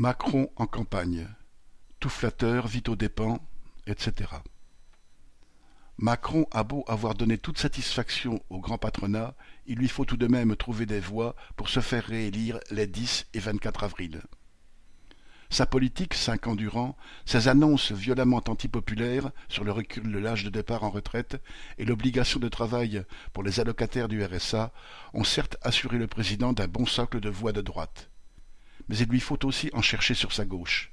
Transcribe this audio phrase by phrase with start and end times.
[0.00, 1.26] Macron en campagne.
[1.98, 3.40] Tout flatteur vit aux dépens,
[3.88, 4.30] etc.
[5.96, 9.34] Macron a beau avoir donné toute satisfaction au grand patronat,
[9.66, 13.26] il lui faut tout de même trouver des voix pour se faire réélire les 10
[13.34, 14.22] et 24 avril.
[15.50, 16.96] Sa politique, cinq ans durant,
[17.26, 21.42] ses annonces violemment antipopulaires sur le recul de l'âge de départ en retraite
[21.76, 23.02] et l'obligation de travail
[23.32, 24.72] pour les allocataires du RSA
[25.12, 28.10] ont certes assuré le président d'un bon socle de voix de droite
[28.88, 30.92] mais il lui faut aussi en chercher sur sa gauche.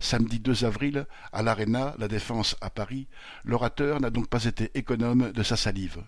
[0.00, 3.08] Samedi 2 avril, à l'Arena, la Défense à Paris,
[3.44, 6.04] l'orateur n'a donc pas été économe de sa salive.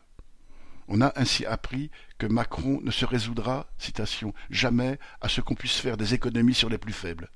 [0.87, 5.79] On a ainsi appris que Macron ne se résoudra, citation, jamais à ce qu'on puisse
[5.79, 7.31] faire des économies sur les plus faibles.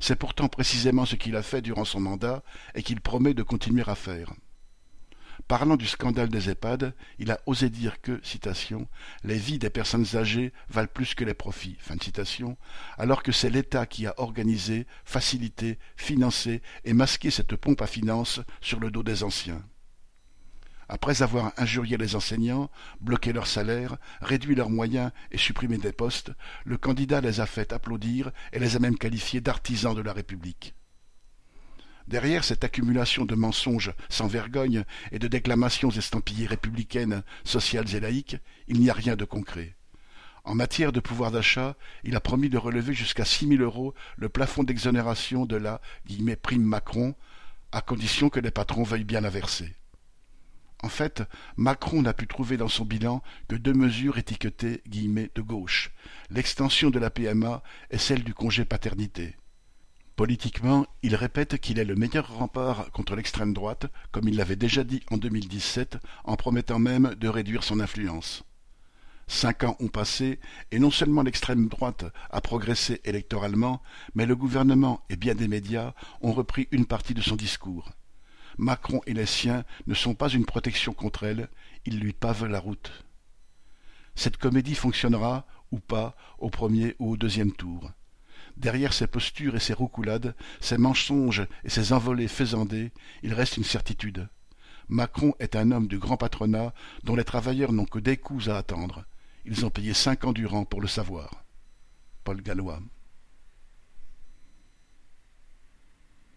[0.00, 2.42] C'est pourtant précisément ce qu'il a fait durant son mandat
[2.74, 4.32] et qu'il promet de continuer à faire.
[5.48, 8.86] Parlant du scandale des EHPAD, il a osé dire que, citation,
[9.24, 12.58] les vies des personnes âgées valent plus que les profits, fin de citation,
[12.98, 18.40] alors que c'est l'État qui a organisé, facilité, financé et masqué cette pompe à finances
[18.60, 19.64] sur le dos des anciens.
[20.86, 26.30] Après avoir injurié les enseignants, bloqué leurs salaires, réduit leurs moyens et supprimé des postes,
[26.66, 30.74] le candidat les a fait applaudir et les a même qualifiés d'artisans de la République.
[32.08, 38.38] Derrière cette accumulation de mensonges sans vergogne et de déclamations estampillées républicaines, sociales et laïques,
[38.66, 39.76] il n'y a rien de concret.
[40.44, 44.30] En matière de pouvoir d'achat, il a promis de relever jusqu'à six mille euros le
[44.30, 45.82] plafond d'exonération de la
[46.40, 47.14] prime Macron,
[47.72, 49.76] à condition que les patrons veuillent bien la verser.
[50.82, 51.22] En fait,
[51.58, 55.90] Macron n'a pu trouver dans son bilan que deux mesures étiquetées de gauche,
[56.30, 59.36] l'extension de la PMA et celle du congé paternité.
[60.18, 64.82] Politiquement, il répète qu'il est le meilleur rempart contre l'extrême droite, comme il l'avait déjà
[64.82, 68.42] dit en 2017, en promettant même de réduire son influence.
[69.28, 70.40] Cinq ans ont passé,
[70.72, 73.80] et non seulement l'extrême droite a progressé électoralement,
[74.16, 77.92] mais le gouvernement et bien des médias ont repris une partie de son discours.
[78.58, 81.48] Macron et les siens ne sont pas une protection contre elle,
[81.86, 83.04] ils lui pavent la route.
[84.16, 87.92] Cette comédie fonctionnera, ou pas, au premier ou au deuxième tour.
[88.56, 92.92] Derrière ses postures et ses roucoulades, ses mensonges et ses envolées faisandées,
[93.22, 94.28] il reste une certitude.
[94.88, 96.72] Macron est un homme du grand patronat
[97.04, 99.04] dont les travailleurs n'ont que des coups à attendre.
[99.44, 101.44] Ils ont payé cinq ans durant pour le savoir.
[102.24, 102.80] Paul Gallois.